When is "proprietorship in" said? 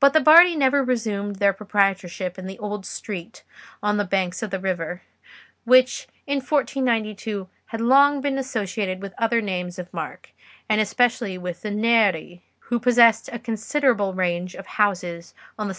1.52-2.46